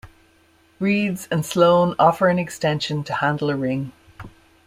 Reeds 0.79 1.27
and 1.29 1.45
Sloane 1.45 1.93
offer 1.99 2.27
an 2.27 2.39
extension 2.39 3.03
to 3.03 3.13
handle 3.13 3.51
a 3.51 3.55
ring. 3.55 3.91